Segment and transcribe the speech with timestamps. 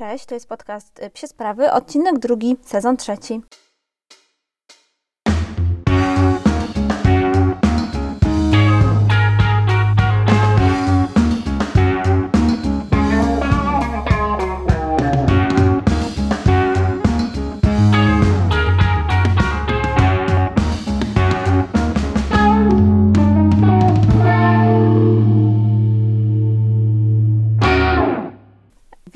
[0.00, 3.40] Cześć, to jest podcast Psie Sprawy, odcinek drugi, sezon trzeci.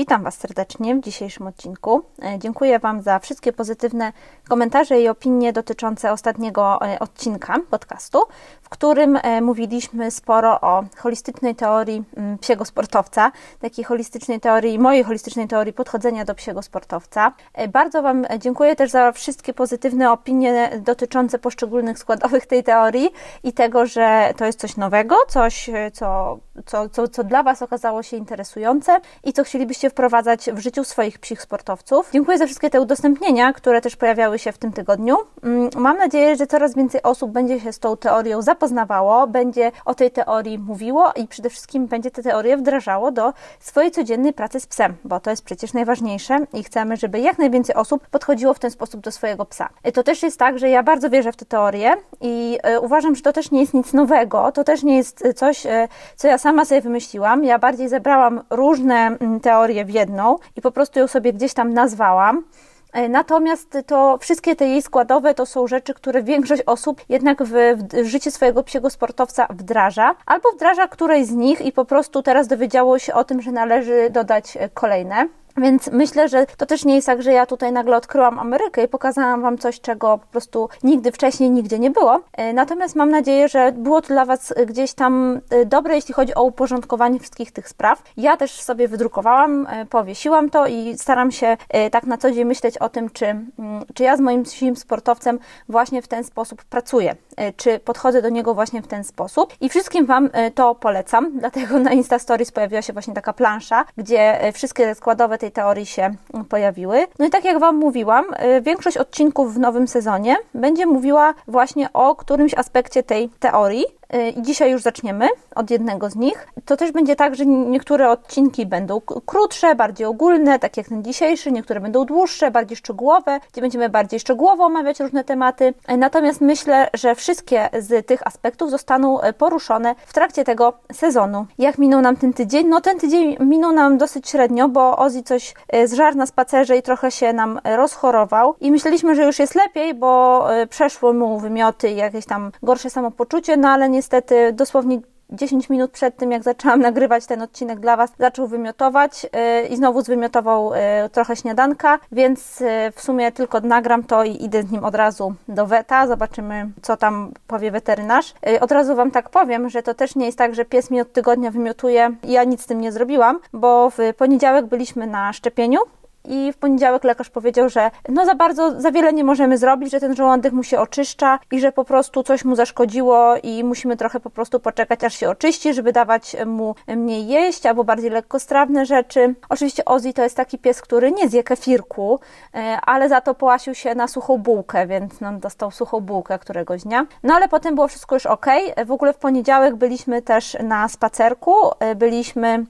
[0.04, 2.02] Witam Was serdecznie w dzisiejszym odcinku.
[2.22, 4.12] E, dziękuję Wam za wszystkie pozytywne
[4.48, 8.22] komentarze i opinie dotyczące ostatniego e, odcinka podcastu,
[8.62, 15.04] w którym e, mówiliśmy sporo o holistycznej teorii mm, psiego sportowca, takiej holistycznej teorii, mojej
[15.04, 17.32] holistycznej teorii podchodzenia do psiego sportowca.
[17.68, 23.10] Bardzo Wam dziękuję też za wszystkie pozytywne opinie dotyczące poszczególnych składowych tej teorii
[23.44, 28.02] i tego, że to jest coś nowego, coś, co, co, co, co dla Was okazało
[28.02, 32.10] się interesujące i co chcielibyście wprowadzać w życiu swoich psich sportowców.
[32.12, 35.16] Dziękuję za wszystkie te udostępnienia, które też pojawiały się w tym tygodniu.
[35.42, 39.94] Mm, mam nadzieję, że coraz więcej osób będzie się z tą teorią zapoznawało, będzie o
[39.94, 44.66] tej teorii mówiło i przede wszystkim będzie tę teorię wdrażało do swojej codziennej pracy z
[44.66, 48.70] psem, bo to jest przecież najważniejsze i chcemy, żeby jak najwięcej osób podchodziło w ten
[48.70, 49.68] sposób do swojego psa.
[49.94, 53.22] To też jest tak, że ja bardzo wierzę w tę teorię i e, uważam, że
[53.22, 56.64] to też nie jest nic nowego, to też nie jest coś, e, co ja sama
[56.64, 57.44] sobie wymyśliłam.
[57.44, 61.72] Ja bardziej zebrałam różne mm, teorie w jedną i po prostu ją sobie gdzieś tam
[61.72, 62.44] nazwałam.
[62.92, 67.52] E, natomiast to wszystkie te jej składowe to są rzeczy, które większość osób jednak w,
[67.92, 72.48] w życie swojego psiego sportowca wdraża, albo wdraża którejś z nich i po prostu teraz
[72.48, 75.28] dowiedziało się o tym, że należy dodać e, kolejne.
[75.56, 78.88] Więc myślę, że to też nie jest tak, że ja tutaj nagle odkryłam Amerykę i
[78.88, 82.20] pokazałam Wam coś, czego po prostu nigdy wcześniej nigdzie nie było.
[82.32, 86.34] E, natomiast mam nadzieję, że było to dla Was gdzieś tam e, dobre, jeśli chodzi
[86.34, 88.02] o uporządkowanie wszystkich tych spraw.
[88.16, 91.56] Ja też sobie wydrukowałam, e, powiesiłam to i staram się
[91.92, 93.50] tak na co dzień myśleć o tym, czy, mm,
[93.94, 97.16] czy ja z moim psim sportowcem właśnie w ten sposób pracuję,
[97.56, 99.54] czy podchodzę do niego właśnie w ten sposób.
[99.60, 104.52] I wszystkim Wam to polecam, dlatego na Insta Stories pojawiła się właśnie taka plansza, gdzie
[104.52, 106.14] wszystkie składowe tej teorii się
[106.48, 107.06] pojawiły.
[107.18, 108.24] No i tak jak Wam mówiłam,
[108.58, 113.84] y, większość odcinków w nowym sezonie będzie mówiła właśnie o którymś aspekcie tej teorii.
[114.14, 116.48] Y, I dzisiaj już zaczniemy od jednego z nich.
[116.64, 121.52] To też będzie tak, że niektóre odcinki będą krótsze, bardziej ogólne, tak jak ten dzisiejszy,
[121.52, 125.74] niektóre będą dłuższe, bardziej szczegółowe, gdzie będziemy bardziej szczegółowo omawiać różne tematy.
[125.90, 131.46] Y, natomiast myślę, że wszystkie z tych aspektów zostaną y, poruszone w trakcie tego sezonu.
[131.58, 132.68] Jak minął nam ten tydzień?
[132.68, 135.54] No ten tydzień minął nam dosyć średnio, bo Ozzy coś
[135.84, 140.44] zżarł na spacerze i trochę się nam rozchorował i myśleliśmy, że już jest lepiej, bo
[140.70, 145.00] przeszły mu wymioty i jakieś tam gorsze samopoczucie, no ale niestety dosłownie
[145.30, 149.76] 10 minut przed tym, jak zaczęłam nagrywać ten odcinek dla Was, zaczął wymiotować yy, i
[149.76, 154.70] znowu zwymiotował yy, trochę śniadanka, więc yy, w sumie tylko nagram to i idę z
[154.70, 156.06] nim od razu do weta.
[156.06, 158.34] Zobaczymy, co tam powie weterynarz.
[158.60, 161.12] Od razu Wam tak powiem, że to też nie jest tak, że pies mi od
[161.12, 165.78] tygodnia wymiotuje i ja nic z tym nie zrobiłam, bo w poniedziałek byliśmy na szczepieniu
[166.24, 170.00] i w poniedziałek lekarz powiedział, że no za bardzo, za wiele nie możemy zrobić, że
[170.00, 174.20] ten żołądek mu się oczyszcza i że po prostu coś mu zaszkodziło i musimy trochę
[174.20, 179.34] po prostu poczekać, aż się oczyści, żeby dawać mu mniej jeść albo bardziej lekkostrawne rzeczy.
[179.48, 182.20] Oczywiście Ozzy to jest taki pies, który nie zje kefirku,
[182.54, 186.82] e, ale za to połasił się na suchą bułkę, więc no, dostał suchą bułkę któregoś
[186.82, 187.06] dnia.
[187.22, 188.46] No ale potem było wszystko już ok.
[188.86, 192.64] W ogóle w poniedziałek byliśmy też na spacerku, e, byliśmy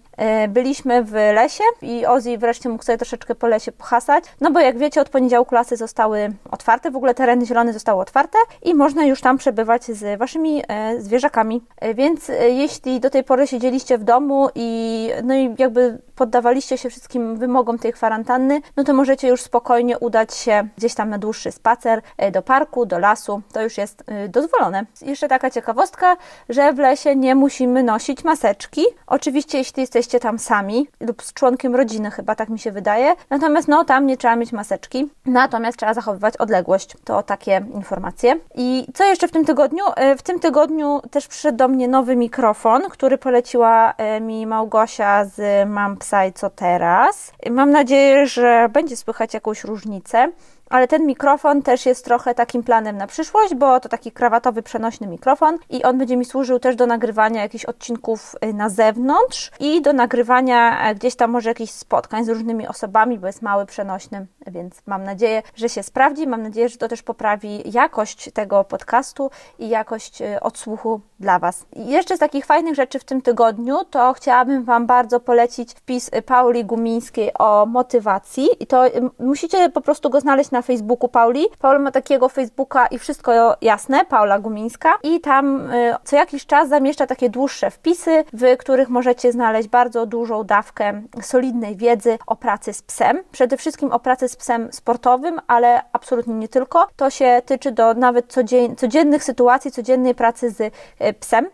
[0.48, 4.78] byliśmy w lesie i Ozzy wreszcie mógł sobie troszeczkę po lesie pohasać, no bo jak
[4.78, 9.20] wiecie, od poniedziałku lasy zostały otwarte, w ogóle tereny zielone zostały otwarte i można już
[9.20, 11.62] tam przebywać z waszymi e, zwierzakami.
[11.76, 16.90] E, więc jeśli do tej pory siedzieliście w domu i no i jakby poddawaliście się
[16.90, 21.52] wszystkim wymogom tej kwarantanny, no to możecie już spokojnie udać się gdzieś tam na dłuższy
[21.52, 23.42] spacer do parku, do lasu.
[23.52, 24.86] To już jest dozwolone.
[25.02, 26.16] Jeszcze taka ciekawostka,
[26.48, 28.82] że w lesie nie musimy nosić maseczki.
[29.06, 33.14] Oczywiście, jeśli jesteście jesteście tam sami lub z członkiem rodziny, chyba tak mi się wydaje.
[33.30, 36.96] Natomiast no tam nie trzeba mieć maseczki, natomiast trzeba zachowywać odległość.
[37.04, 38.36] To takie informacje.
[38.54, 39.84] I co jeszcze w tym tygodniu?
[39.96, 45.24] E, w tym tygodniu też przyszedł do mnie nowy mikrofon, który poleciła e, mi Małgosia
[45.24, 47.32] z Mam Psa i Co Teraz.
[47.50, 50.32] Mam nadzieję, że będzie słychać jakąś różnicę
[50.70, 55.06] ale ten mikrofon też jest trochę takim planem na przyszłość, bo to taki krawatowy, przenośny
[55.06, 59.82] mikrofon i on będzie mi służył też do nagrywania jakichś odcinków y, na zewnątrz i
[59.82, 64.26] do nagrywania e, gdzieś tam może jakichś spotkań z różnymi osobami, bo jest mały, przenośny,
[64.46, 66.26] więc mam nadzieję, że się sprawdzi.
[66.26, 71.66] Mam nadzieję, że to też poprawi jakość tego podcastu i jakość y, odsłuchu dla Was.
[71.76, 76.64] Jeszcze z takich fajnych rzeczy w tym tygodniu, to chciałabym Wam bardzo polecić wpis Pauli
[76.64, 78.48] Gumińskiej o motywacji.
[78.60, 78.84] I to
[79.18, 81.44] musicie po prostu go znaleźć na Facebooku Pauli.
[81.58, 84.92] Paula ma takiego Facebooka i wszystko jasne, Paula Gumińska.
[85.02, 90.06] I tam y, co jakiś czas zamieszcza takie dłuższe wpisy, w których możecie znaleźć bardzo
[90.06, 93.22] dużą dawkę solidnej wiedzy o pracy z psem.
[93.32, 96.86] Przede wszystkim o pracy z psem sportowym, ale absolutnie nie tylko.
[96.96, 98.34] To się tyczy do nawet
[98.76, 100.72] codziennych sytuacji, codziennej pracy z
[101.14, 101.44] y, psem.
[101.44, 101.50] Mm,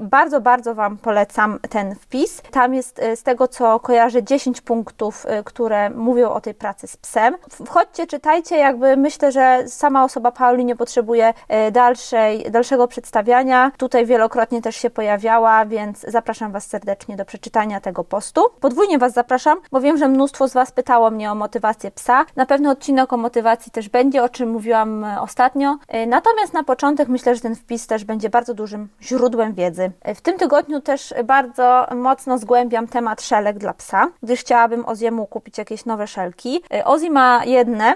[0.00, 2.42] bardzo, bardzo Wam polecam ten wpis.
[2.50, 6.86] Tam jest e, z tego, co kojarzę, 10 punktów, e, które mówią o tej pracy
[6.86, 7.36] z psem.
[7.66, 13.72] Wchodźcie, czytajcie, jakby myślę, że sama osoba Pauli nie potrzebuje e, dalszej, dalszego przedstawiania.
[13.76, 18.44] Tutaj wielokrotnie też się pojawiała, więc zapraszam Was serdecznie do przeczytania tego postu.
[18.60, 22.24] Podwójnie Was zapraszam, bo wiem, że mnóstwo z Was pytało mnie o motywację psa.
[22.36, 25.78] Na pewno odcinek o motywacji też będzie, o czym mówiłam ostatnio.
[26.06, 29.90] Natomiast na początek myślę, że ten wpis też będzie bardzo dużym źródłem wiedzy.
[30.14, 35.58] W tym tygodniu też bardzo mocno zgłębiam temat szelek dla psa, gdyż chciałabym Oziemu kupić
[35.58, 36.62] jakieś nowe szelki.
[36.84, 37.94] Ozi ma jedne,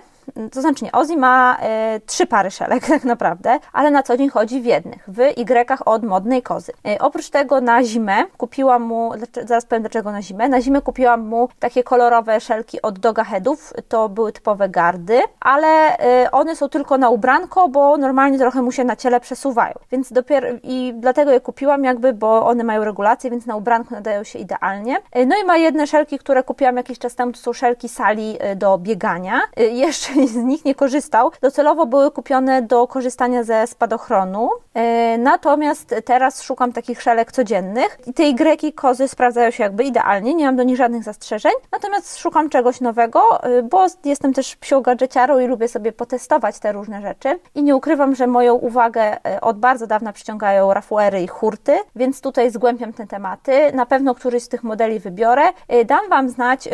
[0.53, 4.29] to znaczy nie, Ozzy ma e, trzy pary szelek tak naprawdę, ale na co dzień
[4.29, 6.73] chodzi w jednych, w Y od modnej kozy.
[6.87, 9.13] E, oprócz tego na zimę kupiłam mu,
[9.45, 13.73] zaraz powiem dlaczego na zimę, na zimę kupiłam mu takie kolorowe szelki od Doga Headów,
[13.89, 18.73] to były typowe gardy, ale e, one są tylko na ubranko, bo normalnie trochę mu
[18.73, 23.31] się na ciele przesuwają, więc dopiero i dlatego je kupiłam jakby, bo one mają regulację,
[23.31, 24.97] więc na ubranko nadają się idealnie.
[25.27, 28.79] No i ma jedne szelki, które kupiłam jakiś czas temu, to są szelki sali do
[28.79, 29.41] biegania.
[29.57, 31.31] Jeszcze z nich nie korzystał.
[31.41, 34.51] Docelowo były kupione do korzystania ze spadochronu.
[34.75, 40.35] E, natomiast teraz szukam takich szelek codziennych i te Y kozy sprawdzają się jakby idealnie,
[40.35, 41.53] nie mam do nich żadnych zastrzeżeń.
[41.73, 46.73] Natomiast szukam czegoś nowego, e, bo jestem też psią gadżeciarą i lubię sobie potestować te
[46.73, 47.39] różne rzeczy.
[47.55, 52.21] I nie ukrywam, że moją uwagę e, od bardzo dawna przyciągają rafuery i hurty, więc
[52.21, 53.73] tutaj zgłębiam te tematy.
[53.75, 55.43] Na pewno któryś z tych modeli wybiorę.
[55.87, 56.69] Dam Wam znać,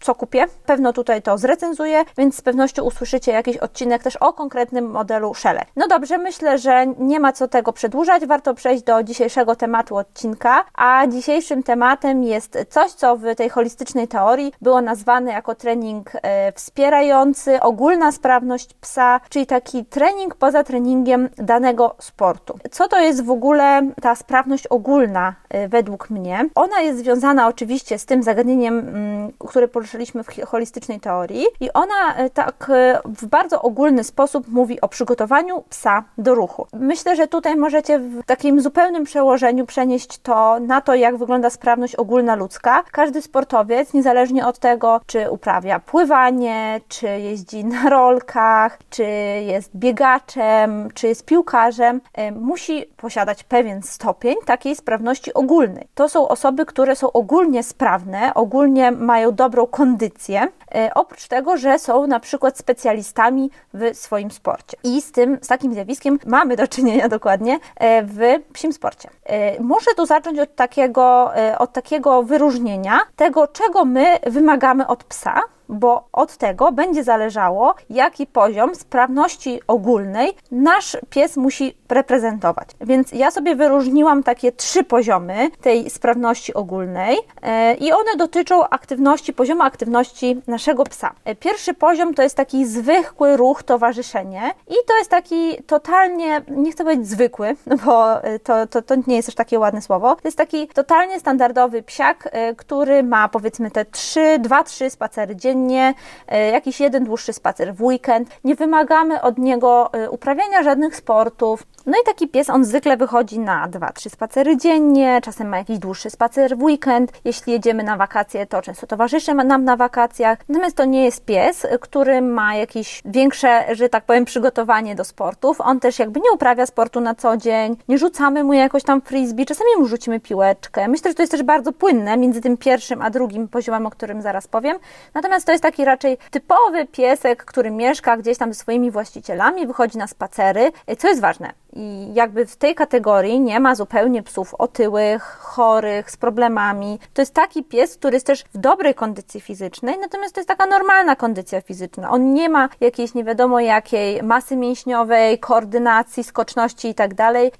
[0.00, 0.46] co kupię.
[0.66, 5.64] Pewno tutaj to zrecenzuję, więc z pewnością usłyszycie jakiś odcinek też o konkretnym modelu Shelle.
[5.76, 8.26] No dobrze, myślę, że nie ma co tego przedłużać.
[8.26, 14.08] Warto przejść do dzisiejszego tematu odcinka, a dzisiejszym tematem jest coś, co w tej holistycznej
[14.08, 21.28] teorii było nazwane jako trening e, wspierający ogólna sprawność psa, czyli taki trening poza treningiem
[21.36, 22.58] danego sportu.
[22.70, 26.48] Co to jest w ogóle ta sprawność ogólna e, według mnie?
[26.54, 32.16] Ona jest związana oczywiście z tym zagadnieniem, mm, które poruszyliśmy w holistycznej teorii i ona
[32.16, 36.66] e, tak e, w bardzo ogólny sposób mówi o przygotowaniu psa do ruchu.
[36.72, 41.94] Myślę, że tutaj możecie w takim zupełnym przełożeniu przenieść to na to, jak wygląda sprawność
[41.94, 42.84] ogólna ludzka.
[42.92, 49.04] Każdy sportowiec, niezależnie od tego, czy uprawia pływanie, czy jeździ na rolkach, czy
[49.46, 55.88] jest biegaczem, czy jest piłkarzem, e, musi posiadać pewien stopień takiej sprawności ogólnej.
[55.94, 61.78] To są osoby, które są ogólnie sprawne, ogólnie mają dobrą kondycję, e, oprócz tego, że
[61.78, 64.76] są na przykład specjalistami w swoim sporcie.
[64.84, 68.18] I z tym, z takim zjawiskiem mamy do czynienia dokładnie e, w
[68.52, 69.10] psim sporcie.
[69.24, 75.40] E, muszę tu zacząć od takiego, od takiego wyróżnienia tego, czego my wymagamy od psa,
[75.68, 82.68] bo od tego będzie zależało, jaki poziom sprawności ogólnej nasz pies musi reprezentować.
[82.80, 89.32] Więc ja sobie wyróżniłam takie trzy poziomy tej sprawności ogólnej e, i one dotyczą aktywności,
[89.32, 91.12] poziomu aktywności naszego psa.
[91.24, 96.72] E, pierwszy poziom to jest taki zwykły ruch, towarzyszenie i to jest taki totalnie, nie
[96.72, 100.28] chcę powiedzieć zwykły, bo e, to, to, to nie jest też takie ładne słowo, to
[100.28, 105.94] jest taki totalnie standardowy psiak, który ma powiedzmy te trzy, dwa, trzy spacery dziennie codziennie,
[106.28, 108.28] e, jakiś jeden dłuższy spacer w weekend.
[108.44, 111.62] Nie wymagamy od niego e, uprawiania żadnych sportów.
[111.86, 116.10] No i taki pies, on zwykle wychodzi na 2-3 spacery dziennie, czasem ma jakiś dłuższy
[116.10, 117.12] spacer w weekend.
[117.24, 120.38] Jeśli jedziemy na wakacje, to często towarzyszy nam na wakacjach.
[120.48, 125.60] Natomiast to nie jest pies, który ma jakieś większe, że tak powiem, przygotowanie do sportów.
[125.60, 129.46] On też jakby nie uprawia sportu na co dzień, nie rzucamy mu jakoś tam frisbee,
[129.46, 130.88] czasami mu rzucimy piłeczkę.
[130.88, 134.22] Myślę, że to jest też bardzo płynne między tym pierwszym a drugim poziomem, o którym
[134.22, 134.78] zaraz powiem.
[135.14, 139.98] Natomiast to jest taki raczej typowy piesek, który mieszka gdzieś tam ze swoimi właścicielami, wychodzi
[139.98, 141.52] na spacery, co jest ważne.
[141.72, 146.98] I jakby w tej kategorii nie ma zupełnie psów otyłych, chorych, z problemami.
[147.14, 150.66] To jest taki pies, który jest też w dobrej kondycji fizycznej, natomiast to jest taka
[150.66, 152.10] normalna kondycja fizyczna.
[152.10, 157.10] On nie ma jakiejś nie wiadomo jakiej masy mięśniowej, koordynacji, skoczności i tak.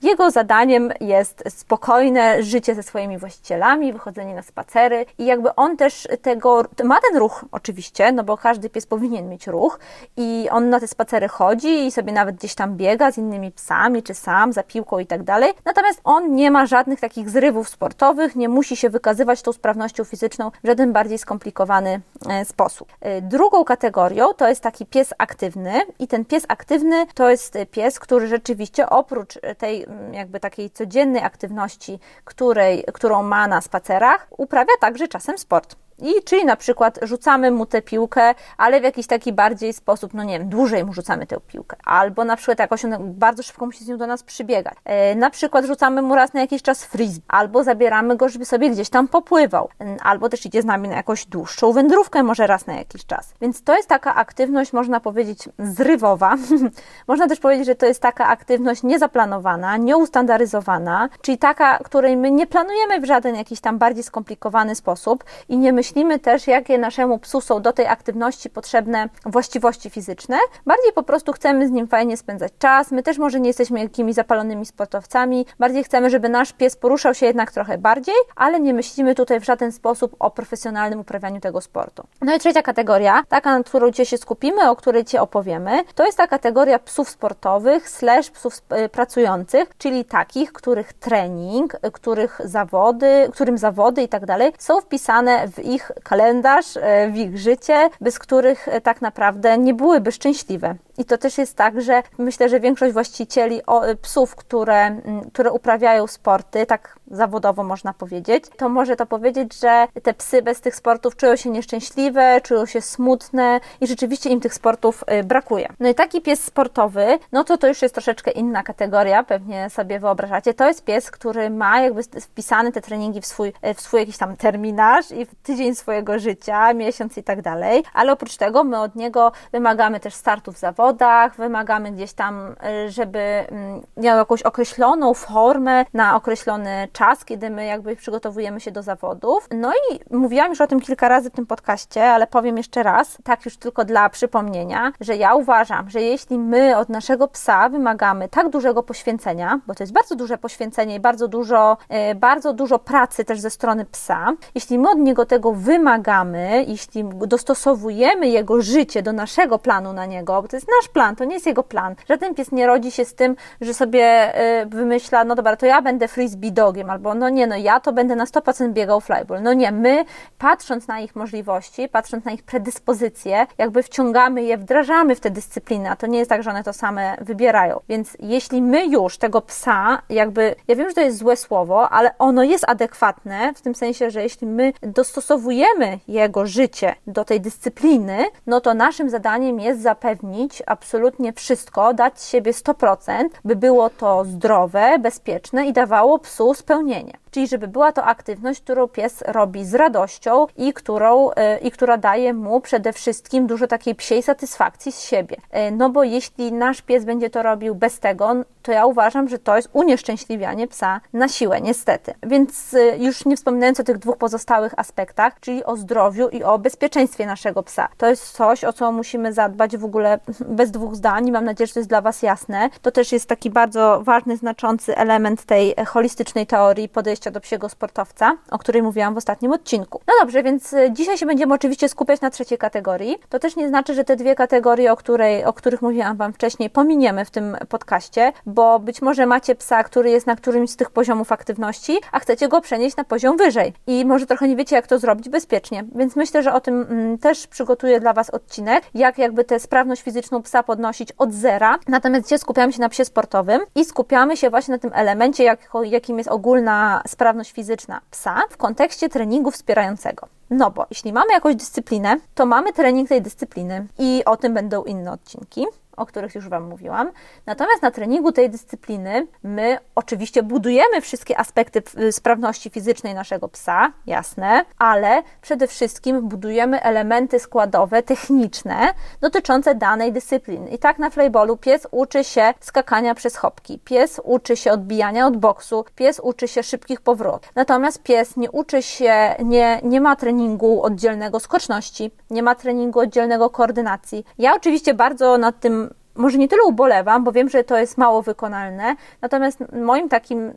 [0.03, 6.09] Jego zadaniem jest spokojne życie ze swoimi właścicielami, wychodzenie na spacery i jakby on też
[6.23, 9.79] tego, ma ten ruch oczywiście, oczywiście, no bo każdy pies powinien mieć ruch
[10.17, 14.03] i on na te spacery chodzi i sobie nawet gdzieś tam biega z innymi psami,
[14.03, 15.53] czy sam, za piłką i tak dalej.
[15.65, 20.51] Natomiast on nie ma żadnych takich zrywów sportowych, nie musi się wykazywać tą sprawnością fizyczną
[20.65, 22.93] w żaden bardziej skomplikowany e, sposób.
[23.01, 27.99] E, drugą kategorią to jest taki pies aktywny i ten pies aktywny to jest pies,
[27.99, 35.09] który rzeczywiście oprócz tej jakby takiej codziennej aktywności, której, którą ma na spacerach, uprawia także
[35.09, 35.88] czasem sport.
[36.03, 40.25] I czyli na przykład rzucamy mu tę piłkę, ale w jakiś taki bardziej sposób, no
[40.25, 41.77] nie wiem, dłużej mu rzucamy tę piłkę.
[41.85, 44.75] Albo na przykład jakoś on bardzo szybko musi z nią do nas przybiegać.
[44.85, 47.25] E, na przykład rzucamy mu raz na jakiś czas frisbee.
[47.29, 49.69] Albo zabieramy go, żeby sobie gdzieś tam popływał.
[49.81, 53.35] E, albo też idzie z nami na jakąś dłuższą wędrówkę, może raz na jakiś czas.
[53.41, 56.37] Więc to jest taka aktywność, można powiedzieć, zrywowa.
[57.09, 62.47] można też powiedzieć, że to jest taka aktywność niezaplanowana, nieustandaryzowana, czyli taka, której my nie
[62.47, 67.19] planujemy w żaden jakiś tam bardziej skomplikowany sposób i nie myślimy, myślimy też, jakie naszemu
[67.19, 70.37] psu są do tej aktywności potrzebne właściwości fizyczne.
[70.67, 72.91] Bardziej po prostu chcemy z nim fajnie spędzać czas.
[72.91, 75.47] My też może nie jesteśmy jakimiś zapalonymi sportowcami.
[75.59, 79.45] Bardziej chcemy, żeby nasz pies poruszał się jednak trochę bardziej, ale nie myślimy tutaj w
[79.45, 82.03] żaden sposób o profesjonalnym uprawianiu tego sportu.
[82.21, 86.07] No i trzecia kategoria, taka, na którą dzisiaj się skupimy, o której Ci opowiemy, to
[86.07, 88.53] jest ta kategoria psów sportowych slash psów
[88.85, 95.49] y, pracujących, czyli takich, których trening, których zawody, którym zawody i tak dalej są wpisane
[95.49, 100.13] w ich ich kalendarz, e, w ich życie, bez których e, tak naprawdę nie byłyby
[100.13, 100.75] szczęśliwe.
[100.99, 105.01] I to też jest tak, że myślę, że większość właścicieli e, psów, które,
[105.33, 110.61] które uprawiają sporty, tak zawodowo można powiedzieć, to może to powiedzieć, że te psy bez
[110.61, 115.69] tych sportów czują się nieszczęśliwe, czują się smutne i rzeczywiście im tych sportów brakuje.
[115.81, 120.01] No i taki pies sportowy, no to to już jest troszeczkę inna kategoria, pewnie sobie
[120.01, 120.55] wyobrażacie.
[120.55, 124.37] To jest pies, który ma jakby wpisane te treningi w swój, w swój jakiś tam
[124.37, 128.97] terminarz i w tydzień swojego życia, miesiąc i tak dalej, ale oprócz tego my od
[128.97, 132.55] niego wymagamy też startów w zawodach, wymagamy gdzieś tam,
[132.87, 138.71] y, żeby mm, miał jakąś określoną formę na określony czas, kiedy my jakby przygotowujemy się
[138.71, 139.49] do zawodów.
[139.51, 143.19] No i mówiłam już o tym kilka razy w tym podcaście, ale powiem jeszcze raz,
[143.25, 148.29] tak już tylko dla przypomnienia, że ja uważam, że jeśli my od naszego psa wymagamy
[148.29, 151.77] tak dużego poświęcenia, bo to jest bardzo duże poświęcenie i bardzo dużo,
[152.11, 157.05] y, bardzo dużo pracy też ze strony psa, jeśli my od niego tego wymagamy, jeśli
[157.05, 161.35] dostosowujemy jego życie do naszego planu na niego, bo to jest nasz plan, to nie
[161.35, 161.95] jest jego plan.
[162.09, 165.83] Żaden pies nie rodzi się z tym, że sobie y, wymyśla, no dobra, to ja
[165.83, 169.43] będę frisbee dogiem, albo no nie, no ja to będę na 100% biegał flyball.
[169.43, 170.05] No nie, my
[170.39, 175.91] patrząc na ich możliwości, patrząc na ich predyspozycje, jakby wciągamy je, wdrażamy w te dyscypliny,
[175.91, 177.81] a to nie jest tak, że one to same wybierają.
[177.89, 182.19] Więc jeśli my już tego psa, jakby, ja wiem, że to jest złe słowo, ale
[182.19, 188.25] ono jest adekwatne, w tym sensie, że jeśli my dostosowujemy jego życie do tej dyscypliny,
[188.47, 194.99] no to naszym zadaniem jest zapewnić absolutnie wszystko, dać siebie 100%, by było to zdrowe,
[194.99, 199.75] bezpieczne i dawało psu spełnienie spełnienie czyli żeby była to aktywność, którą pies robi z
[199.75, 205.01] radością i, którą, e, i która daje mu przede wszystkim dużo takiej psiej satysfakcji z
[205.01, 205.37] siebie.
[205.51, 209.39] E, no bo jeśli nasz pies będzie to robił bez tego, to ja uważam, że
[209.39, 212.15] to jest unieszczęśliwianie psa na siłę, niestety.
[212.23, 216.59] Więc e, już nie wspominając o tych dwóch pozostałych aspektach, czyli o zdrowiu i o
[216.59, 217.89] bezpieczeństwie naszego psa.
[217.97, 220.19] To jest coś, o co musimy zadbać w ogóle
[220.59, 222.71] bez dwóch zdań i mam nadzieję, że to jest dla Was jasne.
[222.83, 228.37] To też jest taki bardzo ważny, znaczący element tej holistycznej teorii podejścia do psiego sportowca,
[228.51, 230.01] o której mówiłam w ostatnim odcinku.
[230.07, 233.19] No dobrze, więc e, dzisiaj się będziemy oczywiście skupiać na trzeciej kategorii.
[233.29, 236.71] To też nie znaczy, że te dwie kategorie, o, której, o których mówiłam Wam wcześniej,
[236.71, 240.91] pominiemy w tym podcaście, bo być może macie psa, który jest na którymś z tych
[240.91, 244.87] poziomów aktywności, a chcecie go przenieść na poziom wyżej i może trochę nie wiecie, jak
[244.87, 245.85] to zrobić bezpiecznie.
[245.95, 250.03] Więc myślę, że o tym mm, też przygotuję dla Was odcinek, jak jakby tę sprawność
[250.03, 251.79] fizyczną psa podnosić od zera.
[251.89, 255.71] Natomiast dzisiaj skupiamy się na psie sportowym i skupiamy się właśnie na tym elemencie, jak,
[255.85, 260.29] jakim jest ogólna sprawność fizyczna psa w kontekście treningu wspierającego.
[260.51, 264.85] No bo jeśli mamy jakąś dyscyplinę, to mamy trening tej dyscypliny i o tym będą
[264.85, 265.67] inne odcinki
[265.99, 267.11] o których już Wam mówiłam.
[267.47, 274.65] Natomiast na treningu tej dyscypliny my oczywiście budujemy wszystkie aspekty sprawności fizycznej naszego psa, jasne,
[274.79, 280.71] ale przede wszystkim budujemy elementy składowe, techniczne dotyczące danej dyscypliny.
[280.71, 285.37] I tak na flyballu pies uczy się skakania przez hopki, pies uczy się odbijania od
[285.37, 287.53] boksu, pies uczy się szybkich powrotów.
[287.55, 293.51] Natomiast pies nie uczy się, nie, nie ma treningu oddzielnego skoczności, nie ma treningu oddzielnego
[293.51, 294.25] koordynacji.
[294.39, 295.88] Ja oczywiście bardzo nad tym
[296.19, 300.53] może nie tyle ubolewam, bo wiem, że to jest mało wykonalne, natomiast moim takim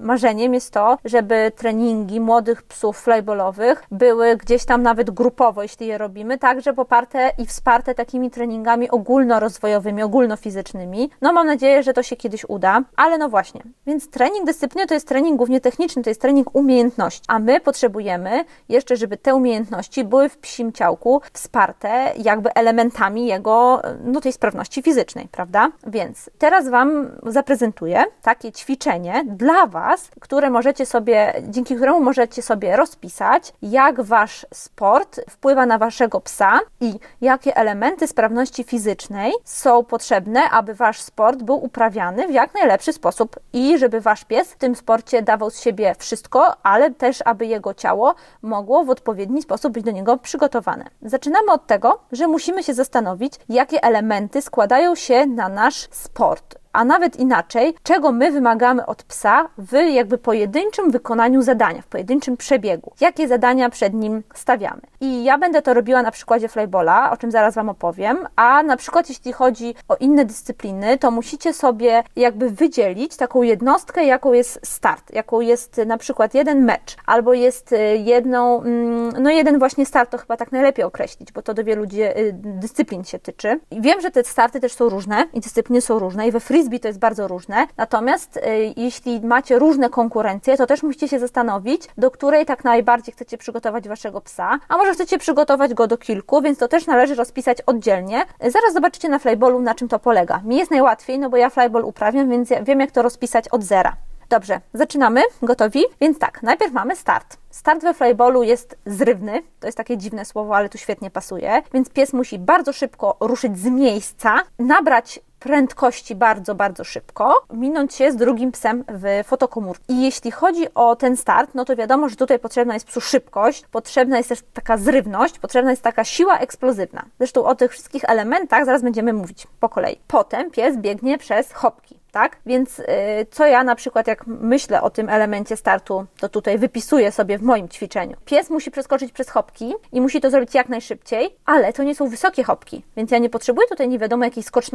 [0.00, 5.98] marzeniem jest to, żeby treningi młodych psów flyballowych były gdzieś tam nawet grupowo, jeśli je
[5.98, 11.10] robimy, także poparte i wsparte takimi treningami ogólnorozwojowymi, ogólnofizycznymi.
[11.20, 13.62] No mam nadzieję, że to się kiedyś uda, ale no właśnie.
[13.86, 18.44] Więc trening dyscypliny to jest trening głównie techniczny, to jest trening umiejętności, a my potrzebujemy
[18.68, 24.82] jeszcze, żeby te umiejętności były w psim ciałku wsparte jakby elementami jego, no tej sprawności
[24.82, 25.70] fizycznej, prawda?
[25.86, 32.76] Więc teraz Wam zaprezentuję takie ćwiczenie dla Was, które możecie sobie, dzięki któremu możecie sobie
[32.76, 40.50] rozpisać, jak Wasz sport wpływa na Waszego psa i jakie elementy sprawności fizycznej są potrzebne,
[40.50, 44.74] aby Wasz sport był uprawiany w jak najlepszy sposób i żeby Wasz pies w tym
[44.74, 49.84] sporcie dawał z siebie wszystko, ale też, aby jego ciało mogło w odpowiedni sposób być
[49.84, 50.84] do niego przygotowane.
[51.02, 56.84] Zaczynamy od tego, że musimy się zastanowić, jakie elementy składają się na nasz sport a
[56.84, 62.92] nawet inaczej, czego my wymagamy od psa w jakby pojedynczym wykonaniu zadania, w pojedynczym przebiegu.
[63.00, 64.80] Jakie zadania przed nim stawiamy.
[65.00, 68.76] I ja będę to robiła na przykładzie flybola, o czym zaraz Wam opowiem, a na
[68.76, 74.60] przykład jeśli chodzi o inne dyscypliny, to musicie sobie jakby wydzielić taką jednostkę, jaką jest
[74.62, 79.86] start, jaką jest na przykład jeden mecz, albo jest y, jedną, mm, no jeden właśnie
[79.86, 83.60] start, to chyba tak najlepiej określić, bo to do wielu y, dyscyplin się tyczy.
[83.70, 86.61] I wiem, że te starty też są różne i dyscypliny są różne i we free
[86.62, 87.66] frisbee to jest bardzo różne.
[87.76, 88.40] Natomiast y,
[88.76, 93.88] jeśli macie różne konkurencje, to też musicie się zastanowić, do której tak najbardziej chcecie przygotować
[93.88, 98.22] waszego psa, a może chcecie przygotować go do kilku, więc to też należy rozpisać oddzielnie.
[98.40, 100.40] Zaraz zobaczycie na flyballu, na czym to polega.
[100.44, 103.62] Mi jest najłatwiej, no bo ja flyball uprawiam, więc ja wiem, jak to rozpisać od
[103.62, 103.96] zera.
[104.28, 105.20] Dobrze, zaczynamy.
[105.42, 105.84] Gotowi?
[106.00, 107.36] Więc tak, najpierw mamy start.
[107.50, 111.90] Start we flyballu jest zrywny, to jest takie dziwne słowo, ale tu świetnie pasuje, więc
[111.90, 118.16] pies musi bardzo szybko ruszyć z miejsca, nabrać prędkości bardzo, bardzo szybko, minąć się z
[118.16, 119.84] drugim psem w fotokomórce.
[119.88, 123.64] I jeśli chodzi o ten start, no to wiadomo, że tutaj potrzebna jest psu szybkość,
[123.70, 127.04] potrzebna jest też taka zrywność, potrzebna jest taka siła eksplozywna.
[127.18, 129.96] Zresztą o tych wszystkich elementach zaraz będziemy mówić po kolei.
[130.06, 132.36] Potem pies biegnie przez hopki tak?
[132.46, 132.84] Więc y,
[133.30, 137.42] co ja na przykład, jak myślę o tym elemencie startu, to tutaj wypisuję sobie w
[137.42, 138.16] moim ćwiczeniu.
[138.24, 142.08] Pies musi przeskoczyć przez hopki i musi to zrobić jak najszybciej, ale to nie są
[142.08, 144.72] wysokie hopki, więc ja nie potrzebuję tutaj nie wiadomo jakiej skoczni.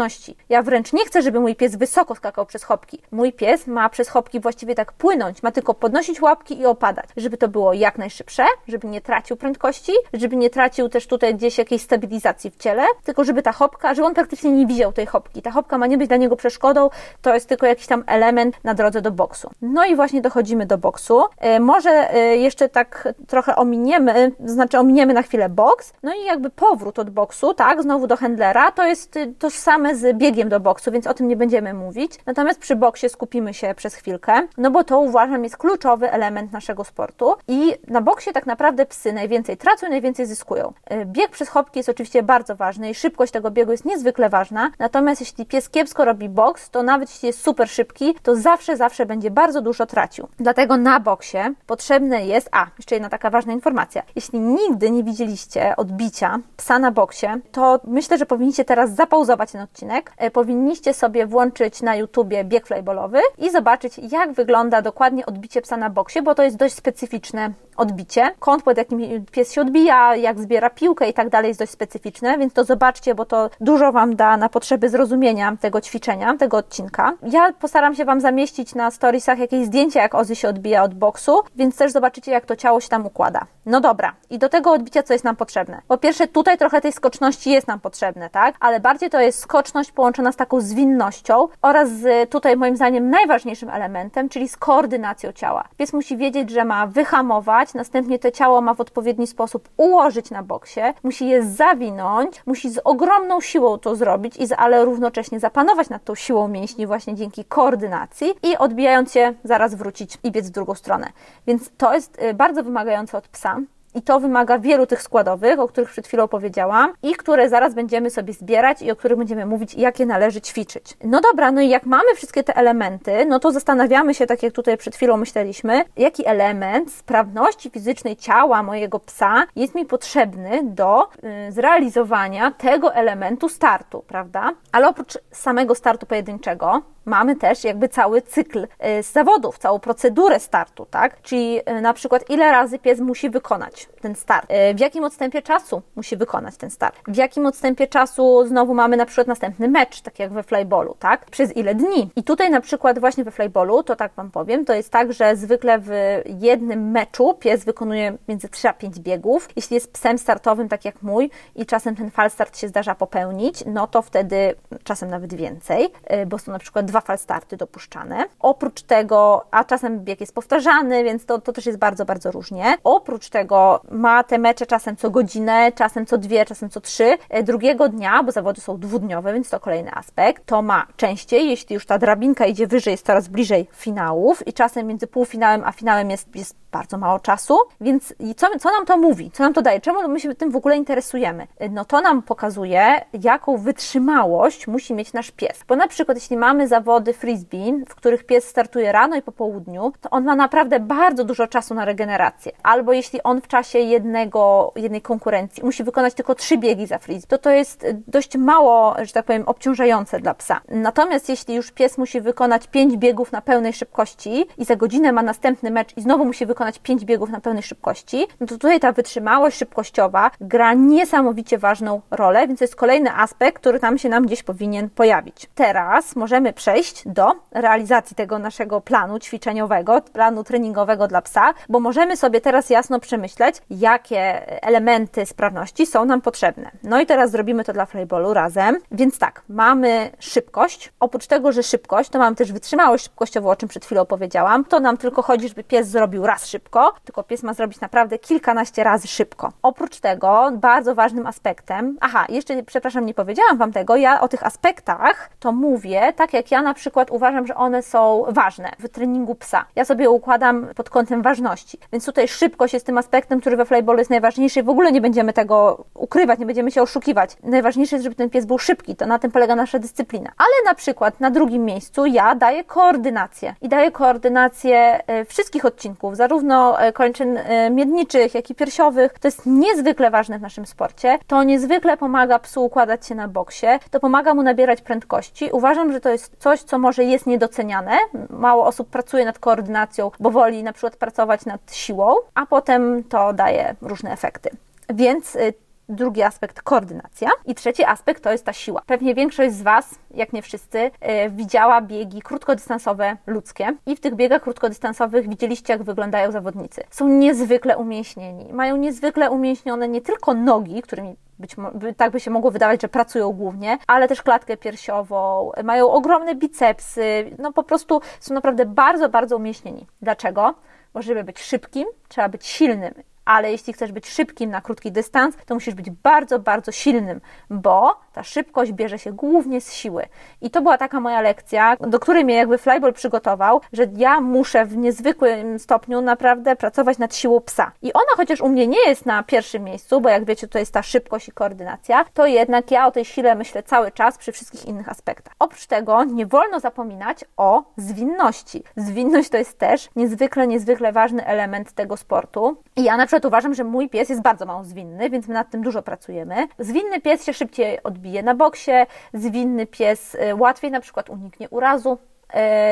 [0.49, 2.99] Ja wręcz nie chcę, żeby mój pies wysoko skakał przez hopki.
[3.11, 7.37] Mój pies ma przez hopki właściwie tak płynąć, ma tylko podnosić łapki i opadać, żeby
[7.37, 11.81] to było jak najszybsze, żeby nie tracił prędkości, żeby nie tracił też tutaj gdzieś jakiejś
[11.81, 15.41] stabilizacji w ciele, tylko żeby ta hopka, żeby on praktycznie nie widział tej hopki.
[15.41, 16.89] Ta hopka ma nie być dla niego przeszkodą,
[17.27, 19.49] to jest tylko jakiś tam element na drodze do boksu.
[19.61, 21.23] No i właśnie dochodzimy do boksu.
[21.37, 26.49] E, może e, jeszcze tak trochę ominiemy, znaczy ominiemy na chwilę boks, no i jakby
[26.49, 30.91] powrót od boksu, tak, znowu do handlera, to jest y, tożsame z biegiem do boksu,
[30.91, 32.11] więc o tym nie będziemy mówić.
[32.25, 36.83] Natomiast przy boksie skupimy się przez chwilkę, no bo to uważam jest kluczowy element naszego
[36.83, 40.73] sportu i na boksie tak naprawdę psy najwięcej tracą najwięcej zyskują.
[40.85, 44.71] E, bieg przez hopki jest oczywiście bardzo ważny i szybkość tego biegu jest niezwykle ważna,
[44.79, 49.05] natomiast jeśli pies kiepsko robi boks, to nawet jeśli jest super szybki, to zawsze, zawsze
[49.05, 50.27] będzie bardzo dużo tracił.
[50.39, 54.03] Dlatego na boksie potrzebne jest, a jeszcze jedna taka ważna informacja.
[54.15, 59.61] Jeśli nigdy nie widzieliście odbicia psa na boksie, to myślę, że powinniście teraz zapauzować ten
[59.61, 60.13] odcinek.
[60.17, 65.77] E, powinniście sobie włączyć na YouTubie bieg flyballowy i zobaczyć, jak wygląda dokładnie odbicie psa
[65.77, 68.31] na boksie, bo to jest dość specyficzne odbicie.
[68.39, 72.37] Kąt, pod jakim pies się odbija, jak zbiera piłkę i tak dalej jest dość specyficzne,
[72.37, 77.13] więc to zobaczcie, bo to dużo Wam da na potrzeby zrozumienia tego ćwiczenia, tego odcinka.
[77.23, 81.41] Ja postaram się Wam zamieścić na storiesach jakieś zdjęcia, jak Ozzy się odbija od boksu,
[81.55, 83.45] więc też zobaczycie, jak to ciało się tam układa.
[83.65, 85.81] No dobra, i do tego odbicia co jest nam potrzebne?
[85.87, 88.55] Po pierwsze, tutaj trochę tej skoczności jest nam potrzebne, tak?
[88.59, 93.69] Ale bardziej to jest skoczność połączona z taką zwinnością oraz z tutaj moim zdaniem najważniejszym
[93.69, 95.63] elementem, czyli z koordynacją ciała.
[95.77, 100.43] Pies musi wiedzieć, że ma wyhamować, następnie to ciało ma w odpowiedni sposób ułożyć na
[100.43, 106.03] boksie, musi je zawinąć, musi z ogromną siłą to zrobić, i ale równocześnie zapanować nad
[106.03, 110.75] tą siłą mięśni właśnie dzięki koordynacji i odbijając się zaraz wrócić i biec w drugą
[110.75, 111.07] stronę.
[111.47, 113.57] Więc to jest y, bardzo wymagające od psa.
[113.95, 118.09] I to wymaga wielu tych składowych, o których przed chwilą powiedziałam, i które zaraz będziemy
[118.09, 120.97] sobie zbierać i o których będziemy mówić, jakie należy ćwiczyć.
[121.03, 124.53] No dobra, no i jak mamy wszystkie te elementy, no to zastanawiamy się, tak jak
[124.53, 131.03] tutaj przed chwilą myśleliśmy, jaki element sprawności fizycznej ciała mojego psa jest mi potrzebny do
[131.47, 134.51] y, zrealizowania tego elementu startu, prawda?
[134.71, 138.67] Ale oprócz samego startu pojedynczego, mamy też jakby cały cykl
[138.99, 141.21] y, z zawodów, całą procedurę startu, tak?
[141.21, 145.41] Czyli y, na przykład ile razy pies musi wykonać ten start, y, w jakim odstępie
[145.41, 150.01] czasu musi wykonać ten start, w jakim odstępie czasu znowu mamy na przykład następny mecz,
[150.01, 151.25] tak jak we flyballu, tak?
[151.25, 152.09] Przez ile dni.
[152.15, 155.35] I tutaj na przykład właśnie we flyballu, to tak Wam powiem, to jest tak, że
[155.35, 155.91] zwykle w
[156.25, 159.49] jednym meczu pies wykonuje między 3 a 5 biegów.
[159.55, 163.87] Jeśli jest psem startowym, tak jak mój, i czasem ten falstart się zdarza popełnić, no
[163.87, 165.89] to wtedy czasem nawet więcej,
[166.27, 168.25] bo są na przykład dwa falstarty dopuszczane.
[168.39, 172.77] Oprócz tego, a czasem bieg jest powtarzany, więc to, to też jest bardzo, bardzo różnie.
[172.83, 177.17] Oprócz tego ma te mecze czasem co godzinę, czasem co dwie, czasem co trzy.
[177.29, 181.73] E, drugiego dnia, bo zawody są dwudniowe, więc to kolejny aspekt, to ma częściej, jeśli
[181.73, 186.11] już ta drabinka idzie wyżej, jest coraz bliżej finałów i czasem między półfinałem a finałem
[186.11, 189.31] jest, jest bardzo mało czasu, więc co, co nam to mówi?
[189.31, 189.81] Co nam to daje?
[189.81, 191.47] Czemu my się tym w ogóle interesujemy?
[191.57, 195.63] E, no to nam pokazuje, jaką wytrzymałość musi mieć nasz pies.
[195.67, 199.93] Bo na przykład, jeśli mamy zawody frisbee, w których pies startuje rano i po południu,
[200.01, 202.51] to on ma naprawdę bardzo dużo czasu na regenerację.
[202.63, 207.27] Albo jeśli on w czasie jednego, jednej konkurencji musi wykonać tylko trzy biegi za frisbee,
[207.27, 210.61] to to jest dość mało, że tak powiem, obciążające dla psa.
[210.69, 215.21] Natomiast jeśli już pies musi wykonać pięć biegów na pełnej szybkości i za godzinę ma
[215.21, 218.91] następny mecz i znowu musi wykonać pięć biegów na pełnej szybkości, no to tutaj ta
[218.91, 224.25] wytrzymałość szybkościowa gra niesamowicie ważną rolę, więc to jest kolejny aspekt, który tam się nam
[224.25, 225.49] gdzieś powinien pojawić.
[225.55, 232.17] Teraz możemy przejść do realizacji tego naszego planu ćwiczeniowego, planu treningowego dla psa, bo możemy
[232.17, 236.71] sobie teraz jasno przemyśleć, jakie elementy sprawności są nam potrzebne.
[236.83, 238.77] No i teraz zrobimy to dla flyballu razem.
[238.91, 240.93] Więc tak, mamy szybkość.
[240.99, 244.65] Oprócz tego, że szybkość, to mamy też wytrzymałość szybkościową, o czym przed chwilą powiedziałam.
[244.65, 248.83] To nam tylko chodzi, żeby pies zrobił raz szybko, tylko pies ma zrobić naprawdę kilkanaście
[248.83, 249.51] razy szybko.
[249.61, 254.45] Oprócz tego, bardzo ważnym aspektem, aha, jeszcze, przepraszam, nie powiedziałam Wam tego, ja o tych
[254.45, 259.35] aspektach to mówię, tak jak ja na przykład uważam, że one są ważne w treningu
[259.35, 259.65] psa.
[259.75, 261.79] Ja sobie układam pod kątem ważności.
[261.91, 264.63] Więc tutaj szybkość jest tym aspektem, który we flyballu jest najważniejszy.
[264.63, 267.37] W ogóle nie będziemy tego ukrywać, nie będziemy się oszukiwać.
[267.43, 268.95] Najważniejsze jest, żeby ten pies był szybki.
[268.95, 270.31] To na tym polega nasza dyscyplina.
[270.37, 273.55] Ale na przykład na drugim miejscu ja daję koordynację.
[273.61, 279.19] I daję koordynację e, wszystkich odcinków, zarówno e, kończyn e, miedniczych, jak i piersiowych.
[279.19, 281.19] To jest niezwykle ważne w naszym sporcie.
[281.27, 283.67] To niezwykle pomaga psu układać się na boksie.
[283.91, 285.49] To pomaga mu nabierać prędkości.
[285.51, 287.97] Uważam, że to jest coś, co może jest niedoceniane.
[288.29, 293.33] Mało osób pracuje nad koordynacją, bo woli na przykład pracować nad siłą, a potem to
[293.33, 294.49] daje różne efekty.
[294.89, 295.53] Więc y,
[295.89, 298.81] drugi aspekt koordynacja i trzeci aspekt to jest ta siła.
[298.85, 304.15] Pewnie większość z Was, jak nie wszyscy, yy, widziała biegi krótkodystansowe ludzkie i w tych
[304.15, 306.83] biegach krótkodystansowych widzieliście, jak wyglądają zawodnicy.
[306.89, 311.55] Są niezwykle umięśnieni, mają niezwykle umięśnione nie tylko nogi, którymi być
[311.97, 317.35] tak by się mogło wydawać, że pracują głównie, ale też klatkę piersiową, mają ogromne bicepsy,
[317.39, 319.87] no po prostu są naprawdę bardzo, bardzo umięśnieni.
[320.01, 320.55] Dlaczego?
[320.93, 322.93] Bo żeby być szybkim, trzeba być silnym
[323.27, 327.99] ale jeśli chcesz być szybkim na krótki dystans, to musisz być bardzo, bardzo silnym, bo
[328.13, 330.05] ta szybkość bierze się głównie z siły.
[330.41, 334.65] I to była taka moja lekcja, do której mnie jakby Flyball przygotował, że ja muszę
[334.65, 337.71] w niezwykłym stopniu naprawdę pracować nad siłą psa.
[337.81, 340.73] I ona chociaż u mnie nie jest na pierwszym miejscu, bo jak wiecie, to jest
[340.73, 344.65] ta szybkość i koordynacja, to jednak ja o tej sile myślę cały czas przy wszystkich
[344.65, 345.33] innych aspektach.
[345.39, 348.63] Oprócz tego nie wolno zapominać o zwinności.
[348.75, 352.57] Zwinność to jest też niezwykle, niezwykle ważny element tego sportu.
[352.75, 355.49] I ja na przykład uważam, że mój pies jest bardzo mało zwinny, więc my nad
[355.49, 356.47] tym dużo pracujemy.
[356.59, 358.71] Zwinny pies się szybciej odbije na boksie,
[359.13, 361.97] zwinny pies y, łatwiej na przykład uniknie urazu,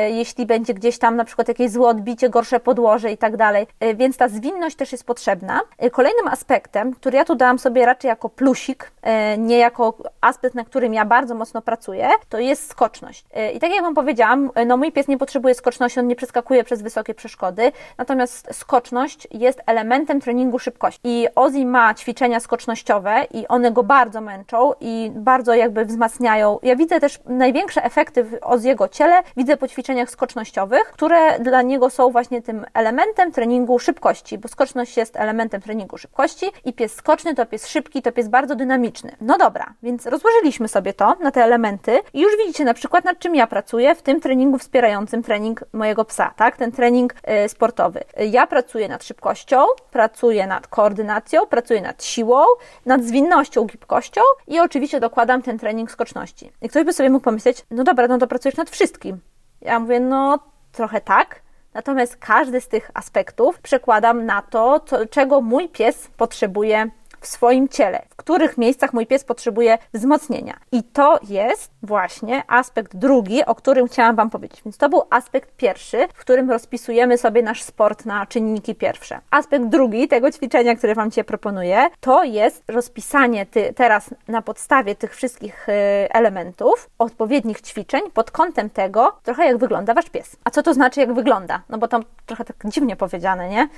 [0.08, 3.66] jeśli będzie gdzieś tam na przykład jakieś złe odbicie, gorsze podłoże i tak dalej.
[3.80, 5.60] E, więc ta zwinność też jest potrzebna.
[5.78, 8.92] E, kolejnym aspektem, który ja tu dałam sobie raczej jako plusik,
[9.38, 13.24] nie jako aspekt, na którym ja bardzo mocno pracuję, to jest skoczność.
[13.54, 16.82] I tak jak Wam powiedziałam, no mój pies nie potrzebuje skoczności, on nie przeskakuje przez
[16.82, 21.00] wysokie przeszkody, natomiast skoczność jest elementem treningu szybkości.
[21.04, 26.58] I Ozzy ma ćwiczenia skocznościowe i one go bardzo męczą i bardzo jakby wzmacniają.
[26.62, 31.90] Ja widzę też największe efekty w Oziego ciele, widzę po ćwiczeniach skocznościowych, które dla niego
[31.90, 37.34] są właśnie tym elementem treningu szybkości, bo skoczność jest elementem treningu szybkości i pies skoczny
[37.34, 39.16] to pies szybki, to pies bardzo dynamiczny.
[39.20, 43.18] No dobra, więc rozłożyliśmy sobie to na te elementy i już widzicie na przykład nad
[43.18, 46.56] czym ja pracuję w tym treningu wspierającym trening mojego psa, tak?
[46.56, 48.00] Ten trening y, sportowy.
[48.30, 52.44] Ja pracuję nad szybkością, pracuję nad koordynacją, pracuję nad siłą,
[52.86, 56.52] nad zwinnością, gibkością i oczywiście dokładam ten trening skoczności.
[56.62, 59.20] I ktoś by sobie mógł pomyśleć, no dobra, no to pracujesz nad wszystkim.
[59.66, 60.38] Ja mówię, no
[60.72, 61.42] trochę tak,
[61.74, 67.68] natomiast każdy z tych aspektów przekładam na to, co, czego mój pies potrzebuje w swoim
[67.68, 70.56] ciele, w których miejscach mój pies potrzebuje wzmocnienia.
[70.72, 74.62] I to jest właśnie aspekt drugi, o którym chciałam Wam powiedzieć.
[74.64, 79.20] Więc to był aspekt pierwszy, w którym rozpisujemy sobie nasz sport na czynniki pierwsze.
[79.30, 84.94] Aspekt drugi tego ćwiczenia, które Wam dzisiaj proponuję, to jest rozpisanie ty, teraz na podstawie
[84.94, 85.72] tych wszystkich y,
[86.10, 90.36] elementów odpowiednich ćwiczeń pod kątem tego, trochę jak wygląda Wasz pies.
[90.44, 91.62] A co to znaczy, jak wygląda?
[91.68, 93.68] No bo to trochę tak dziwnie powiedziane, nie?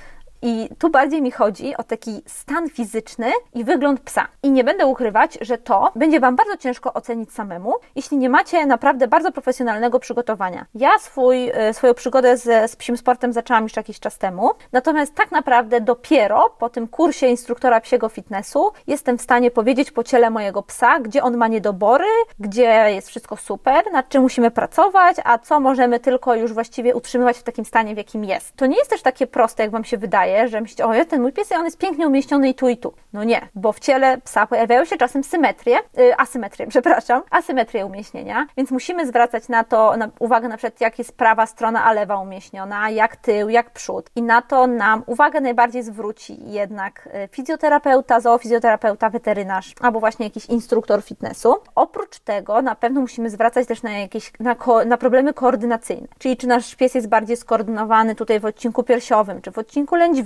[0.41, 4.27] I tu bardziej mi chodzi o taki stan fizyczny i wygląd psa.
[4.43, 8.65] I nie będę ukrywać, że to będzie Wam bardzo ciężko ocenić samemu, jeśli nie macie
[8.65, 10.65] naprawdę bardzo profesjonalnego przygotowania.
[10.75, 15.15] Ja swój, e, swoją przygodę z, z psim sportem zaczęłam już jakiś czas temu, natomiast
[15.15, 20.29] tak naprawdę dopiero po tym kursie instruktora psiego fitnessu jestem w stanie powiedzieć po ciele
[20.29, 22.05] mojego psa, gdzie on ma niedobory,
[22.39, 27.37] gdzie jest wszystko super, nad czym musimy pracować, a co możemy tylko już właściwie utrzymywać
[27.37, 28.55] w takim stanie, w jakim jest.
[28.55, 31.21] To nie jest też takie proste, jak Wam się wydaje wydaje, że myślicie, o, ten
[31.21, 32.93] mój pies, on jest pięknie umieszczony i tu i tu.
[33.13, 38.47] No nie, bo w ciele psa pojawiają się czasem symetrie, yy, asymetrie, przepraszam, asymetrie umieśnienia,
[38.57, 42.17] więc musimy zwracać na to na uwagę na przykład, jak jest prawa strona, a lewa
[42.17, 44.09] umieśniona, jak tył, jak przód.
[44.15, 50.45] I na to nam uwagę najbardziej zwróci jednak y, fizjoterapeuta, zoofizjoterapeuta, weterynarz, albo właśnie jakiś
[50.45, 51.55] instruktor fitnessu.
[51.75, 56.47] Oprócz tego na pewno musimy zwracać też na jakieś, na, na problemy koordynacyjne, czyli czy
[56.47, 60.18] nasz pies jest bardziej skoordynowany tutaj w odcinku piersiowym, czy w odcinku lędźwiowym,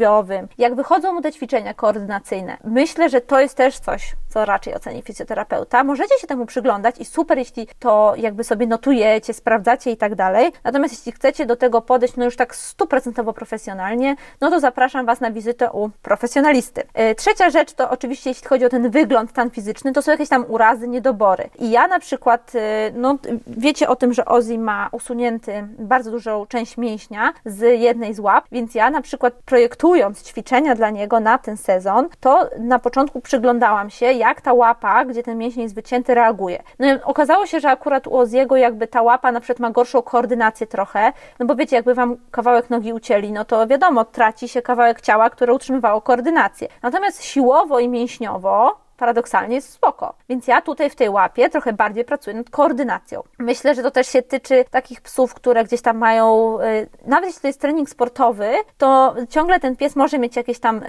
[0.58, 2.58] jak wychodzą mu te ćwiczenia koordynacyjne.
[2.63, 5.84] Myślę, że to jest też coś, co raczej oceni fizjoterapeuta.
[5.84, 10.52] Możecie się temu przyglądać i super, jeśli to jakby sobie notujecie, sprawdzacie i tak dalej.
[10.63, 15.22] Natomiast jeśli chcecie do tego podejść, no już tak stuprocentowo profesjonalnie, no to zapraszam Was
[15.22, 16.84] na wizytę u profesjonalisty.
[16.93, 20.30] E, trzecia rzecz to oczywiście, jeśli chodzi o ten wygląd, stan fizyczny, to są jakieś
[20.30, 21.50] tam urazy, niedobory.
[21.60, 23.17] I ja na przykład, e, no
[23.48, 28.46] wiecie o tym, że Ozzy ma usunięty bardzo dużą część mięśnia z jednej z łap,
[28.52, 33.89] więc ja na przykład projektując ćwiczenia dla niego na ten sezon, to na początku przyglądałam
[33.89, 36.63] się, jak ta łapa, gdzie ten mięsień jest wycięty, reaguje.
[36.79, 40.67] No okazało się, że akurat u Oziego jakby ta łapa na przykład ma gorszą koordynację
[40.67, 45.01] trochę, no bo wiecie, jakby wam kawałek nogi ucięli, no to wiadomo, traci się kawałek
[45.01, 46.67] ciała, które utrzymywało koordynację.
[46.81, 50.13] Natomiast siłowo i mięśniowo paradoksalnie jest spoko.
[50.30, 53.24] Więc ja tutaj w tej łapie trochę bardziej pracuję nad koordynacją.
[53.39, 57.42] Myślę, że to też się tyczy takich psów, które gdzieś tam mają, y, nawet jeśli
[57.42, 60.84] to jest trening sportowy, to ciągle ten pies może mieć jakieś tam y,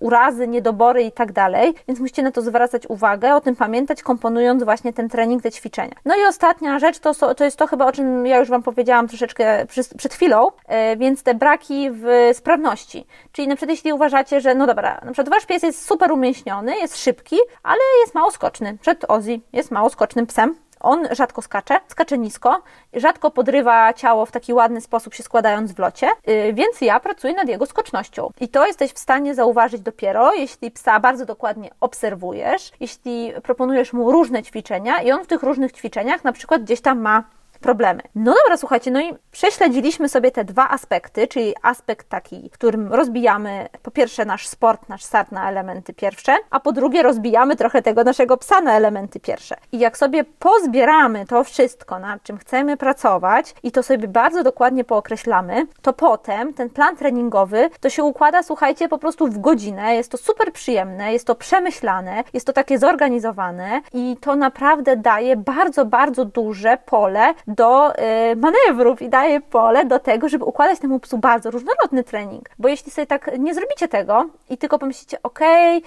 [0.00, 4.64] urazy, niedobory i tak dalej, więc musicie na to zwracać uwagę, o tym pamiętać, komponując
[4.64, 5.94] właśnie ten trening, te ćwiczenia.
[6.04, 9.08] No i ostatnia rzecz to, to jest to chyba, o czym ja już Wam powiedziałam
[9.08, 13.06] troszeczkę przed chwilą, y, więc te braki w sprawności.
[13.32, 16.76] Czyli na przykład jeśli uważacie, że no dobra, na przykład Wasz pies jest super umięśniony,
[16.76, 18.78] jest szybki, ale jest mało skoczny.
[18.80, 20.54] Przed Ozzy jest mało skocznym psem.
[20.80, 22.62] On rzadko skacze, skacze nisko,
[22.94, 27.34] rzadko podrywa ciało w taki ładny sposób, się składając w locie, yy, więc ja pracuję
[27.34, 28.30] nad jego skocznością.
[28.40, 34.12] I to jesteś w stanie zauważyć dopiero, jeśli psa bardzo dokładnie obserwujesz, jeśli proponujesz mu
[34.12, 37.24] różne ćwiczenia i on w tych różnych ćwiczeniach na przykład gdzieś tam ma
[37.64, 38.02] problemy.
[38.14, 42.92] No dobra, słuchajcie, no i prześledziliśmy sobie te dwa aspekty, czyli aspekt taki, w którym
[42.92, 47.82] rozbijamy po pierwsze nasz sport, nasz start na elementy pierwsze, a po drugie rozbijamy trochę
[47.82, 49.56] tego naszego psa na elementy pierwsze.
[49.72, 54.84] I jak sobie pozbieramy to wszystko, nad czym chcemy pracować i to sobie bardzo dokładnie
[54.84, 59.94] pookreślamy, to potem ten plan treningowy to się układa, słuchajcie, po prostu w godzinę.
[59.94, 65.36] Jest to super przyjemne, jest to przemyślane, jest to takie zorganizowane i to naprawdę daje
[65.36, 71.00] bardzo, bardzo duże pole do y, manewrów i daje pole do tego, żeby układać temu
[71.00, 72.50] psu bardzo różnorodny trening.
[72.58, 75.40] Bo jeśli sobie tak nie zrobicie tego i tylko pomyślicie, ok,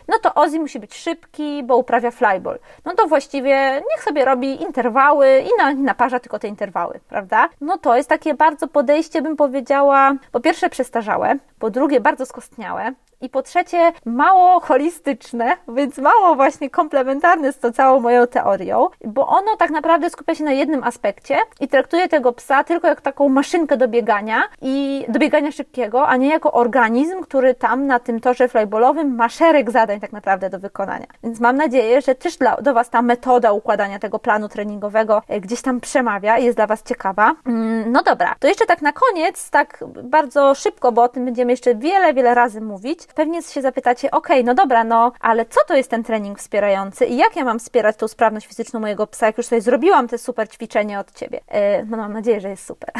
[0.07, 4.61] no to Ozzy musi być szybki, bo uprawia flyball, no to właściwie niech sobie robi
[4.61, 7.49] interwały i na, naparza tylko te interwały, prawda?
[7.61, 12.93] No to jest takie bardzo podejście, bym powiedziała, po pierwsze przestarzałe, po drugie bardzo skostniałe,
[13.21, 19.27] i po trzecie, mało holistyczne, więc mało właśnie komplementarne z tą całą moją teorią, bo
[19.27, 23.29] ono tak naprawdę skupia się na jednym aspekcie i traktuje tego psa tylko jak taką
[23.29, 28.19] maszynkę do biegania i do biegania szybkiego, a nie jako organizm, który tam na tym
[28.19, 31.07] torze flyballowym ma szereg zadań tak naprawdę do wykonania.
[31.23, 35.41] Więc mam nadzieję, że też dla, do Was ta metoda układania tego planu treningowego e,
[35.41, 37.35] gdzieś tam przemawia i jest dla Was ciekawa.
[37.45, 41.51] Mm, no dobra, to jeszcze tak na koniec, tak bardzo szybko, bo o tym będziemy
[41.51, 45.75] jeszcze wiele, wiele razy mówić pewnie się zapytacie, ok, no dobra, no ale co to
[45.75, 49.37] jest ten trening wspierający i jak ja mam wspierać tą sprawność fizyczną mojego psa, jak
[49.37, 51.41] już sobie zrobiłam te super ćwiczenie od Ciebie?
[51.47, 52.91] E, no mam nadzieję, że jest super.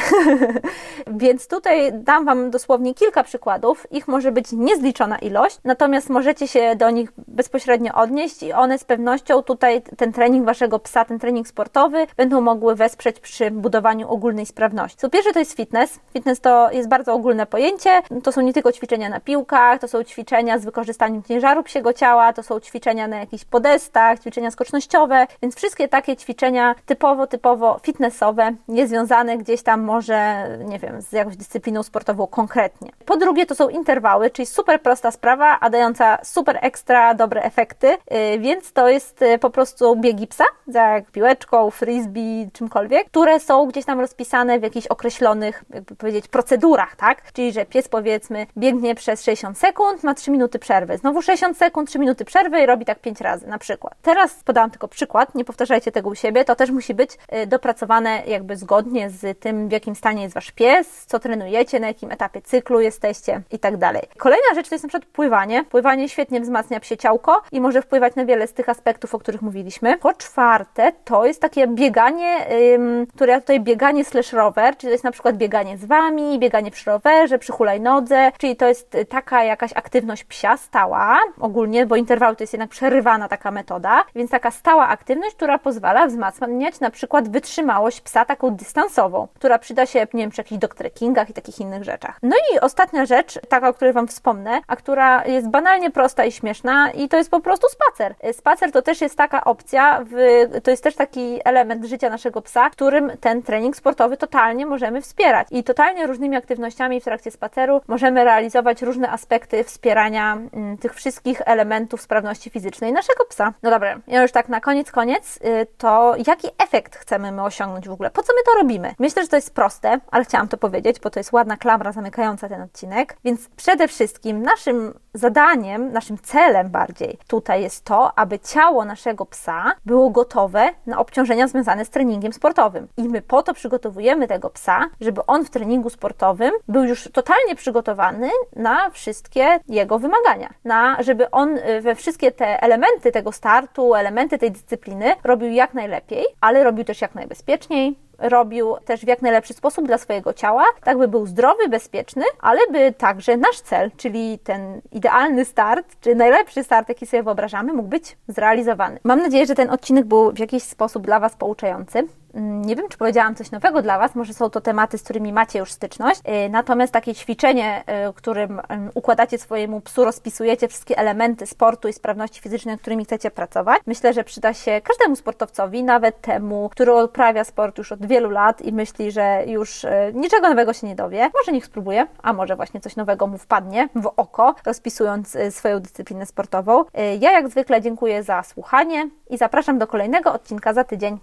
[1.08, 6.76] Więc tutaj dam Wam dosłownie kilka przykładów, ich może być niezliczona ilość, natomiast możecie się
[6.76, 11.48] do nich bezpośrednio odnieść i one z pewnością tutaj ten trening Waszego psa, ten trening
[11.48, 14.98] sportowy będą mogły wesprzeć przy budowaniu ogólnej sprawności.
[14.98, 16.00] Co pierwsze to jest fitness.
[16.14, 19.97] Fitness to jest bardzo ogólne pojęcie, to są nie tylko ćwiczenia na piłkach, to są
[19.98, 25.28] są ćwiczenia z wykorzystaniem ciężaru psiego ciała, to są ćwiczenia na jakichś podestach, ćwiczenia skocznościowe,
[25.42, 31.38] więc wszystkie takie ćwiczenia typowo, typowo fitnessowe, niezwiązane gdzieś tam może, nie wiem, z jakąś
[31.38, 32.92] dyscypliną sportową konkretnie.
[33.06, 37.88] Po drugie, to są interwały, czyli super prosta sprawa, a dająca super ekstra dobre efekty,
[37.88, 43.66] yy, więc to jest yy, po prostu biegi psa, jak piłeczką, frisbee, czymkolwiek, które są
[43.66, 47.32] gdzieś tam rozpisane w jakichś określonych, jakby powiedzieć, procedurach, tak?
[47.34, 51.90] Czyli, że pies powiedzmy biegnie przez 60 sekund, ma 3 minuty przerwy, znowu 60 sekund,
[51.90, 53.94] 3 minuty przerwy i robi tak 5 razy na przykład.
[54.02, 58.24] Teraz podałam tylko przykład, nie powtarzajcie tego u siebie, to też musi być y, dopracowane
[58.28, 62.42] jakby zgodnie z tym, w jakim stanie jest Wasz pies, co trenujecie, na jakim etapie
[62.42, 64.04] cyklu jesteście i tak dalej.
[64.18, 65.64] Kolejna rzecz to jest na przykład pływanie.
[65.64, 69.42] Pływanie świetnie wzmacnia psie ciałko i może wpływać na wiele z tych aspektów, o których
[69.42, 69.98] mówiliśmy.
[69.98, 74.92] Po czwarte, to jest takie bieganie, ym, które ja tutaj bieganie slash rower, czyli to
[74.92, 79.44] jest na przykład bieganie z Wami, bieganie przy rowerze, przy hulajnodze, czyli to jest taka
[79.44, 84.52] jakaś aktywność psia stała, ogólnie, bo interwały to jest jednak przerywana taka metoda, więc taka
[84.52, 90.24] stała aktywność, która pozwala wzmacniać na przykład wytrzymałość psa taką dystansową, która przyda się, nie
[90.24, 92.20] wiem, przy jakichś doktrekingach i takich innych rzeczach.
[92.24, 96.32] No i ostatnia rzecz, taka, o której Wam wspomnę, a która jest banalnie prosta i
[96.32, 98.16] śmieszna i to jest po prostu spacer.
[98.32, 100.16] Spacer to też jest taka opcja, w,
[100.64, 105.48] to jest też taki element życia naszego psa, którym ten trening sportowy totalnie możemy wspierać
[105.52, 111.42] i totalnie różnymi aktywnościami w trakcie spaceru możemy realizować różne aspekty wspierania mm, tych wszystkich
[111.46, 113.54] elementów sprawności fizycznej naszego psa.
[113.64, 117.88] No dobra, ja już tak na koniec, koniec, y, to jaki efekt chcemy my osiągnąć
[117.88, 118.10] w ogóle?
[118.10, 118.96] Po co my to robimy?
[119.00, 122.50] Myślę, że to jest proste, ale chciałam to powiedzieć, bo to jest ładna klamra zamykająca
[122.50, 128.86] ten odcinek, więc przede wszystkim naszym zadaniem, naszym celem bardziej tutaj jest to, aby ciało
[128.86, 132.88] naszego psa było gotowe na obciążenia związane z treningiem sportowym.
[132.98, 137.56] I my po to przygotowujemy tego psa, żeby on w treningu sportowym był już totalnie
[137.56, 143.96] przygotowany na wszystkie jego wymagania, na żeby on y, we wszystkie te elementy tego startu,
[143.96, 149.22] elementy tej dyscypliny robił jak najlepiej, ale robił też jak najbezpieczniej, robił też w jak
[149.22, 153.92] najlepszy sposób dla swojego ciała, tak by był zdrowy, bezpieczny, ale by także nasz cel,
[153.98, 159.00] czyli ten idealny start, czy najlepszy start, jaki sobie wyobrażamy, mógł być zrealizowany.
[159.04, 162.08] Mam nadzieję, że ten odcinek był w jakiś sposób dla Was pouczający.
[162.38, 165.34] Mm, nie wiem, czy powiedziałam coś nowego dla Was, może są to tematy, z którymi
[165.34, 166.22] macie już styczność.
[166.46, 168.62] Y, natomiast takie ćwiczenie, y, którym
[168.94, 174.24] układacie swojemu psu, rozpisujecie wszystkie elementy sportu i sprawności fizycznej, którymi chcecie pracować, myślę, że
[174.24, 179.12] przyda się każdemu sportowcowi, nawet temu, który uprawia sport już od wielu lat i myśli,
[179.12, 181.30] że już y, niczego nowego się nie dowie.
[181.40, 186.26] Może niech spróbuje, a może właśnie coś nowego mu wpadnie w oko, rozpisując swoją dyscyplinę
[186.26, 186.86] sportową.
[187.20, 191.16] Ja jak zwykle dziękuję za słuchanie i zapraszam do kolejnego odcinka za tydzień.